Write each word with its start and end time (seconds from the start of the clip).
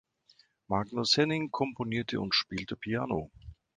Magnus 0.67 1.13
Henning 1.15 1.51
komponierte 1.51 2.19
und 2.21 2.33
spielte 2.33 2.75
Piano. 2.75 3.29